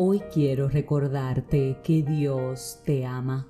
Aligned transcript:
Hoy 0.00 0.20
quiero 0.32 0.68
recordarte 0.68 1.78
que 1.82 2.04
Dios 2.04 2.78
te 2.84 3.04
ama. 3.04 3.48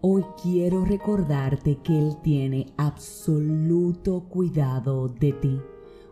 Hoy 0.00 0.24
quiero 0.40 0.84
recordarte 0.84 1.78
que 1.82 1.98
Él 1.98 2.16
tiene 2.22 2.66
absoluto 2.76 4.20
cuidado 4.28 5.08
de 5.08 5.32
ti. 5.32 5.60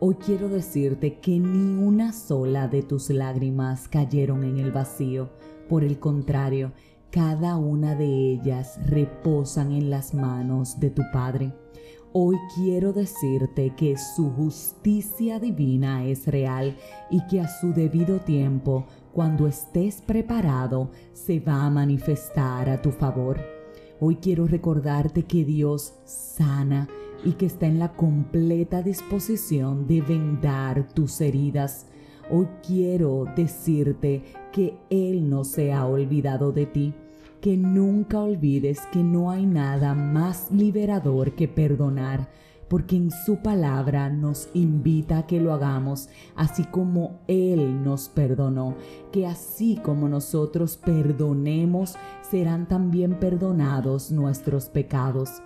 Hoy 0.00 0.16
quiero 0.16 0.48
decirte 0.48 1.20
que 1.20 1.38
ni 1.38 1.80
una 1.80 2.12
sola 2.12 2.66
de 2.66 2.82
tus 2.82 3.10
lágrimas 3.10 3.86
cayeron 3.86 4.42
en 4.42 4.58
el 4.58 4.72
vacío. 4.72 5.30
Por 5.68 5.84
el 5.84 6.00
contrario, 6.00 6.72
cada 7.12 7.56
una 7.56 7.94
de 7.94 8.06
ellas 8.32 8.76
reposan 8.86 9.70
en 9.70 9.88
las 9.88 10.14
manos 10.14 10.80
de 10.80 10.90
tu 10.90 11.02
Padre. 11.12 11.54
Hoy 12.12 12.36
quiero 12.56 12.92
decirte 12.92 13.72
que 13.76 13.96
su 13.96 14.30
justicia 14.30 15.38
divina 15.38 16.04
es 16.04 16.26
real 16.26 16.76
y 17.08 17.24
que 17.28 17.40
a 17.40 17.46
su 17.46 17.72
debido 17.72 18.18
tiempo, 18.18 18.86
cuando 19.12 19.46
estés 19.46 20.00
preparado, 20.00 20.90
se 21.12 21.40
va 21.40 21.64
a 21.64 21.70
manifestar 21.70 22.68
a 22.68 22.80
tu 22.80 22.90
favor. 22.90 23.40
Hoy 24.00 24.16
quiero 24.16 24.46
recordarte 24.46 25.24
que 25.24 25.44
Dios 25.44 25.94
sana 26.04 26.88
y 27.24 27.32
que 27.32 27.46
está 27.46 27.66
en 27.66 27.78
la 27.78 27.92
completa 27.92 28.82
disposición 28.82 29.86
de 29.86 30.00
vendar 30.00 30.88
tus 30.94 31.20
heridas. 31.20 31.86
Hoy 32.30 32.48
quiero 32.66 33.26
decirte 33.36 34.22
que 34.52 34.78
Él 34.88 35.28
no 35.28 35.44
se 35.44 35.72
ha 35.72 35.86
olvidado 35.86 36.52
de 36.52 36.66
ti 36.66 36.94
que 37.40 37.56
nunca 37.56 38.20
olvides 38.20 38.80
que 38.92 39.02
no 39.02 39.30
hay 39.30 39.46
nada 39.46 39.94
más 39.94 40.50
liberador 40.50 41.32
que 41.32 41.48
perdonar, 41.48 42.28
porque 42.70 42.94
en 42.94 43.10
su 43.10 43.38
palabra 43.38 44.08
nos 44.10 44.48
invita 44.54 45.18
a 45.18 45.26
que 45.26 45.40
lo 45.40 45.52
hagamos, 45.52 46.08
así 46.36 46.62
como 46.62 47.18
Él 47.26 47.82
nos 47.82 48.08
perdonó, 48.08 48.76
que 49.10 49.26
así 49.26 49.80
como 49.82 50.08
nosotros 50.08 50.76
perdonemos, 50.76 51.96
serán 52.30 52.68
también 52.68 53.18
perdonados 53.18 54.12
nuestros 54.12 54.66
pecados. 54.66 55.42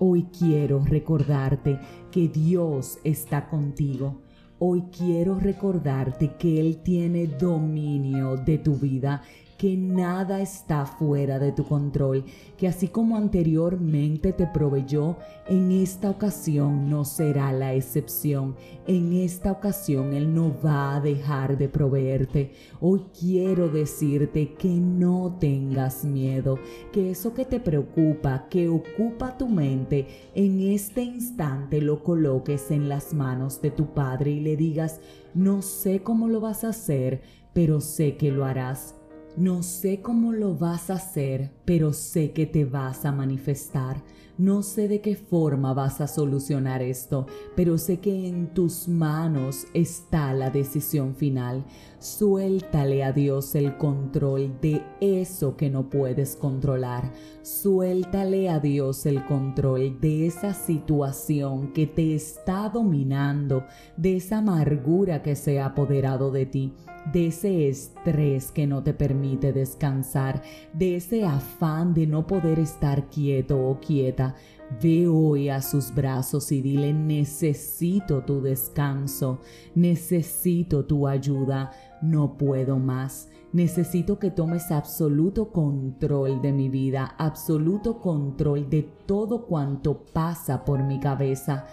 Hoy 0.00 0.26
quiero 0.36 0.80
recordarte 0.84 1.78
que 2.10 2.26
Dios 2.26 2.98
está 3.04 3.48
contigo. 3.48 4.20
Hoy 4.58 4.82
quiero 4.90 5.38
recordarte 5.38 6.34
que 6.36 6.60
Él 6.60 6.78
tiene 6.78 7.28
dominio 7.28 8.36
de 8.36 8.58
tu 8.58 8.74
vida 8.74 9.22
que 9.58 9.76
nada 9.76 10.40
está 10.40 10.86
fuera 10.86 11.38
de 11.38 11.52
tu 11.52 11.64
control, 11.64 12.24
que 12.56 12.68
así 12.68 12.88
como 12.88 13.16
anteriormente 13.16 14.32
te 14.32 14.46
proveyó, 14.46 15.16
en 15.48 15.70
esta 15.72 16.10
ocasión 16.10 16.88
no 16.90 17.04
será 17.04 17.52
la 17.52 17.74
excepción. 17.74 18.56
En 18.86 19.12
esta 19.12 19.52
ocasión 19.52 20.12
Él 20.12 20.34
no 20.34 20.54
va 20.64 20.96
a 20.96 21.00
dejar 21.00 21.56
de 21.58 21.68
proveerte. 21.68 22.52
Hoy 22.80 23.02
quiero 23.18 23.68
decirte 23.68 24.54
que 24.54 24.68
no 24.68 25.36
tengas 25.38 26.04
miedo, 26.04 26.58
que 26.92 27.10
eso 27.10 27.34
que 27.34 27.44
te 27.44 27.60
preocupa, 27.60 28.46
que 28.48 28.68
ocupa 28.68 29.36
tu 29.38 29.48
mente, 29.48 30.06
en 30.34 30.60
este 30.60 31.02
instante 31.02 31.80
lo 31.80 32.02
coloques 32.02 32.70
en 32.70 32.88
las 32.88 33.14
manos 33.14 33.60
de 33.60 33.70
tu 33.70 33.94
Padre 33.94 34.32
y 34.32 34.40
le 34.40 34.56
digas, 34.56 35.00
no 35.34 35.62
sé 35.62 36.02
cómo 36.02 36.28
lo 36.28 36.40
vas 36.40 36.64
a 36.64 36.68
hacer, 36.68 37.22
pero 37.52 37.80
sé 37.80 38.16
que 38.16 38.30
lo 38.30 38.44
harás. 38.44 38.94
No 39.36 39.64
sé 39.64 40.00
cómo 40.00 40.32
lo 40.32 40.54
vas 40.54 40.90
a 40.90 40.94
hacer, 40.94 41.50
pero 41.64 41.92
sé 41.92 42.30
que 42.30 42.46
te 42.46 42.64
vas 42.64 43.04
a 43.04 43.10
manifestar. 43.10 44.00
No 44.36 44.62
sé 44.62 44.86
de 44.86 45.00
qué 45.00 45.16
forma 45.16 45.74
vas 45.74 46.00
a 46.00 46.08
solucionar 46.08 46.82
esto, 46.82 47.26
pero 47.56 47.78
sé 47.78 47.98
que 47.98 48.28
en 48.28 48.52
tus 48.52 48.86
manos 48.88 49.66
está 49.74 50.32
la 50.34 50.50
decisión 50.50 51.14
final. 51.16 51.64
Suéltale 51.98 53.02
a 53.04 53.12
Dios 53.12 53.54
el 53.54 53.76
control 53.76 54.58
de 54.60 54.82
eso 55.00 55.56
que 55.56 55.70
no 55.70 55.88
puedes 55.88 56.36
controlar. 56.36 57.12
Suéltale 57.42 58.50
a 58.50 58.58
Dios 58.58 59.06
el 59.06 59.24
control 59.24 60.00
de 60.00 60.26
esa 60.26 60.52
situación 60.52 61.72
que 61.72 61.86
te 61.86 62.14
está 62.14 62.68
dominando, 62.68 63.64
de 63.96 64.16
esa 64.16 64.38
amargura 64.38 65.22
que 65.22 65.36
se 65.36 65.60
ha 65.60 65.66
apoderado 65.66 66.32
de 66.32 66.46
ti, 66.46 66.72
de 67.12 67.28
ese 67.28 67.68
estrés 67.68 68.50
que 68.50 68.66
no 68.66 68.82
te 68.82 68.94
permite 68.94 69.23
descansar, 69.24 70.42
de 70.72 70.96
ese 70.96 71.24
afán 71.24 71.94
de 71.94 72.06
no 72.06 72.26
poder 72.26 72.58
estar 72.58 73.08
quieto 73.08 73.58
o 73.58 73.80
quieta. 73.80 74.34
Ve 74.82 75.06
hoy 75.08 75.48
a 75.48 75.60
sus 75.60 75.94
brazos 75.94 76.50
y 76.52 76.62
dile 76.62 76.92
necesito 76.92 78.22
tu 78.22 78.40
descanso, 78.40 79.40
necesito 79.74 80.84
tu 80.84 81.06
ayuda, 81.06 81.72
no 82.02 82.36
puedo 82.36 82.78
más. 82.78 83.28
Necesito 83.54 84.18
que 84.18 84.32
tomes 84.32 84.72
absoluto 84.72 85.52
control 85.52 86.42
de 86.42 86.52
mi 86.52 86.68
vida, 86.68 87.14
absoluto 87.18 88.00
control 88.00 88.68
de 88.68 88.82
todo 89.06 89.46
cuanto 89.46 90.04
pasa 90.12 90.64
por 90.64 90.82
mi 90.82 90.98
cabeza. 90.98 91.64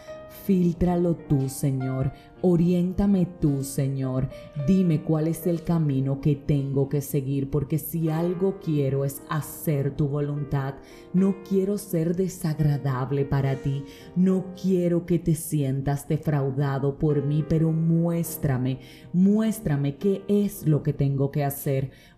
Filtralo 0.45 1.15
tú, 1.15 1.49
Señor. 1.49 2.11
Oriéntame 2.43 3.27
tú, 3.39 3.63
Señor. 3.63 4.29
Dime 4.65 5.03
cuál 5.03 5.27
es 5.27 5.45
el 5.45 5.63
camino 5.63 6.21
que 6.21 6.35
tengo 6.35 6.89
que 6.89 7.01
seguir, 7.01 7.51
porque 7.51 7.77
si 7.77 8.09
algo 8.09 8.57
quiero 8.59 9.05
es 9.05 9.21
hacer 9.29 9.95
tu 9.95 10.07
voluntad, 10.07 10.75
no 11.13 11.35
quiero 11.47 11.77
ser 11.77 12.15
desagradable 12.15 13.25
para 13.25 13.57
ti, 13.57 13.83
no 14.15 14.45
quiero 14.59 15.05
que 15.05 15.19
te 15.19 15.35
sientas 15.35 16.07
defraudado 16.07 16.97
por 16.97 17.23
mí, 17.23 17.45
pero 17.47 17.71
muéstrame, 17.71 18.79
muéstrame 19.13 19.97
qué 19.97 20.23
es 20.27 20.65
lo 20.65 20.81
que 20.81 20.93
tengo 20.93 21.29
que 21.29 21.43
hacer, 21.43 21.70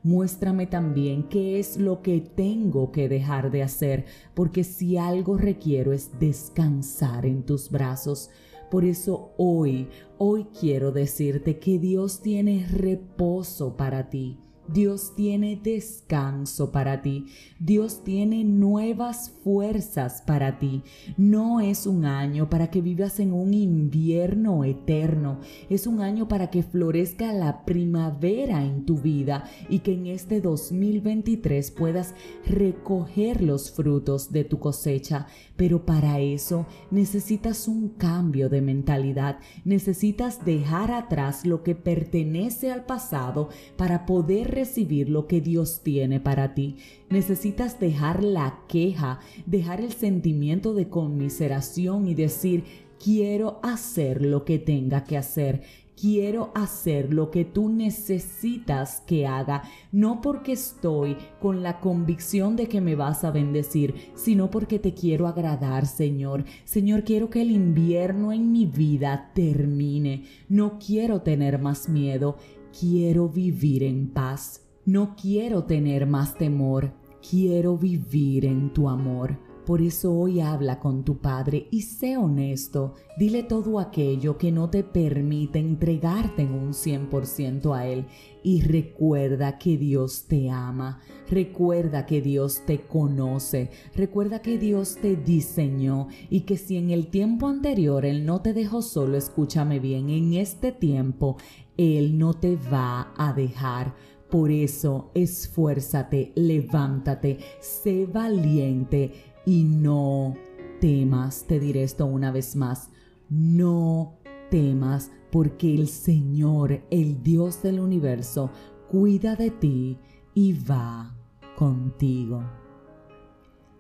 muéstrame 0.04 0.68
también 0.68 1.24
qué 1.30 1.60
es 1.60 1.78
lo 1.78 2.02
que 2.02 2.22
tengo 2.22 2.92
que 2.92 3.10
dejar 3.10 3.52
de 3.52 3.64
hacer, 3.64 4.06
porque 4.34 4.64
si 4.64 4.98
algo 4.98 5.38
requiero 5.38 5.94
es 5.94 6.20
descansar 6.20 7.26
en 7.26 7.44
tus 7.44 7.70
brazos, 7.70 8.30
por 8.70 8.86
eso 8.86 9.34
hoy, 9.38 9.88
hoy 10.18 10.48
quiero 10.60 10.92
decirte 10.92 11.60
que 11.60 11.78
Dios 11.78 12.22
tiene 12.22 12.66
reposo 12.68 13.78
para 13.78 14.10
ti. 14.10 14.40
Dios 14.68 15.14
tiene 15.16 15.60
descanso 15.62 16.72
para 16.72 17.02
ti. 17.02 17.28
Dios 17.60 18.04
tiene 18.04 18.44
nuevas 18.44 19.32
fuerzas 19.44 20.22
para 20.26 20.58
ti. 20.60 20.84
No 21.18 21.60
es 21.60 21.86
un 21.86 22.06
año 22.06 22.50
para 22.50 22.72
que 22.72 22.82
vivas 22.82 23.20
en 23.20 23.34
un 23.34 23.54
invierno 23.54 24.64
eterno. 24.64 25.40
Es 25.70 25.86
un 25.86 26.02
año 26.02 26.28
para 26.28 26.50
que 26.50 26.64
florezca 26.64 27.34
la 27.34 27.66
primavera 27.66 28.64
en 28.64 28.86
tu 28.86 28.98
vida 28.98 29.44
y 29.70 29.80
que 29.80 29.94
en 29.94 30.08
este 30.08 30.40
2023 30.40 31.72
puedas 31.72 32.16
recoger 32.48 33.42
los 33.42 33.72
frutos 33.72 34.32
de 34.32 34.46
tu 34.46 34.60
cosecha. 34.60 35.28
Pero 35.56 35.86
para 35.86 36.20
eso 36.20 36.66
necesitas 36.90 37.68
un 37.68 37.90
cambio 37.90 38.50
de 38.50 38.62
mentalidad. 38.62 39.40
Necesitas 39.66 40.44
dejar 40.46 40.92
atrás 40.92 41.46
lo 41.46 41.64
que 41.64 41.76
pertenece 41.76 42.72
al 42.72 42.86
pasado 42.86 43.50
para 43.78 44.06
poder 44.06 44.53
recibir 44.54 45.10
lo 45.10 45.28
que 45.28 45.42
Dios 45.42 45.82
tiene 45.84 46.20
para 46.20 46.54
ti. 46.54 46.78
Necesitas 47.10 47.80
dejar 47.80 48.24
la 48.24 48.60
queja, 48.68 49.20
dejar 49.46 49.82
el 49.82 49.94
sentimiento 49.94 50.74
de 50.74 50.90
conmiseración 50.90 52.08
y 52.08 52.16
decir, 52.16 52.64
quiero 53.04 53.60
hacer 53.64 54.22
lo 54.22 54.46
que 54.46 54.60
tenga 54.60 55.04
que 55.04 55.18
hacer 55.18 55.62
quiero 56.00 56.52
hacer 56.54 57.14
lo 57.14 57.32
que 57.32 57.46
tú 57.46 57.70
necesitas 57.70 59.02
que 59.08 59.26
haga, 59.26 59.64
no 59.92 60.22
porque 60.22 60.54
estoy 60.54 61.16
con 61.40 61.64
la 61.64 61.80
convicción 61.80 62.56
de 62.56 62.68
que 62.68 62.82
me 62.82 62.96
vas 62.96 63.24
a 63.24 63.32
bendecir, 63.32 64.12
sino 64.16 64.50
porque 64.50 64.80
te 64.80 64.94
quiero 64.94 65.28
agradar, 65.28 65.86
Señor. 65.86 66.46
Señor, 66.66 67.04
quiero 67.04 67.30
que 67.30 67.42
el 67.42 67.52
invierno 67.52 68.34
en 68.34 68.52
mi 68.52 68.66
vida 68.66 69.32
termine. 69.34 70.26
No 70.50 70.78
quiero 70.78 71.22
tener 71.22 71.60
más 71.60 71.88
miedo, 71.90 72.38
quiero 72.78 73.30
vivir 73.30 73.84
en 73.84 74.10
paz. 74.10 74.62
No 74.86 75.16
quiero 75.16 75.64
tener 75.64 76.06
más 76.06 76.36
temor, 76.36 76.94
quiero 77.28 77.78
vivir 77.78 78.46
en 78.46 78.74
tu 78.74 78.90
amor. 78.90 79.38
Por 79.66 79.82
eso 79.82 80.14
hoy 80.14 80.42
habla 80.42 80.80
con 80.82 81.06
tu 81.06 81.20
Padre 81.20 81.68
y 81.72 81.84
sé 81.84 82.18
honesto. 82.18 82.96
Dile 83.18 83.44
todo 83.44 83.80
aquello 83.80 84.38
que 84.38 84.52
no 84.52 84.70
te 84.70 84.84
permite 84.84 85.60
entregarte 85.60 86.42
en 86.42 86.54
un 86.54 86.74
100% 86.74 87.74
a 87.74 87.88
Él. 87.88 88.06
Y 88.44 88.62
recuerda 88.62 89.58
que 89.58 89.78
Dios 89.78 90.26
te 90.28 90.50
ama. 90.50 91.00
Recuerda 91.30 92.06
que 92.06 92.22
Dios 92.22 92.64
te 92.66 92.82
conoce. 92.82 93.70
Recuerda 93.96 94.42
que 94.42 94.58
Dios 94.58 94.98
te 95.02 95.16
diseñó 95.16 96.10
y 96.30 96.42
que 96.42 96.58
si 96.58 96.76
en 96.76 96.92
el 96.92 97.08
tiempo 97.08 97.48
anterior 97.48 98.06
Él 98.06 98.26
no 98.26 98.42
te 98.42 98.52
dejó 98.52 98.82
solo, 98.82 99.16
escúchame 99.18 99.80
bien, 99.80 100.10
en 100.10 100.34
este 100.34 100.74
tiempo 100.74 101.38
Él 101.78 102.18
no 102.18 102.34
te 102.34 102.58
va 102.58 103.14
a 103.16 103.32
dejar. 103.32 103.96
Por 104.30 104.52
eso, 104.52 105.12
esfuérzate, 105.14 106.34
levántate, 106.36 107.38
sé 107.62 108.08
valiente 108.08 109.33
y 109.46 109.64
no 109.64 110.36
temas, 110.80 111.46
te 111.48 111.60
diré 111.60 111.84
esto 111.84 112.06
una 112.06 112.32
vez 112.32 112.56
más, 112.56 112.90
no 113.30 114.18
temas 114.50 115.12
porque 115.32 115.74
el 115.74 115.88
Señor, 115.88 116.84
el 116.92 117.24
Dios 117.24 117.64
del 117.64 117.80
universo, 117.80 118.52
cuida 118.90 119.36
de 119.36 119.50
ti 119.50 119.98
y 120.34 120.54
va 120.54 121.16
contigo. 121.56 122.44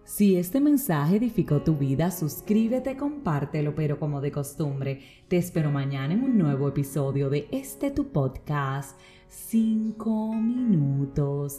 Si 0.03 0.35
este 0.35 0.59
mensaje 0.59 1.15
edificó 1.15 1.61
tu 1.61 1.75
vida, 1.75 2.11
suscríbete, 2.11 2.97
compártelo, 2.97 3.73
pero 3.73 3.99
como 3.99 4.19
de 4.21 4.31
costumbre, 4.31 5.01
te 5.27 5.37
espero 5.37 5.71
mañana 5.71 6.13
en 6.13 6.23
un 6.23 6.37
nuevo 6.37 6.67
episodio 6.67 7.29
de 7.29 7.47
este 7.51 7.89
tu 7.89 8.11
podcast, 8.11 8.99
5 9.29 10.33
minutos 10.35 11.02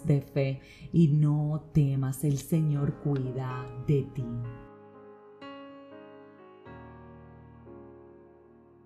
de 0.07 0.21
fe. 0.21 0.61
Y 0.93 1.09
no 1.09 1.71
temas, 1.73 2.25
el 2.25 2.39
Señor 2.39 2.95
cuida 3.03 3.67
de 3.87 4.03
ti. 4.15 4.25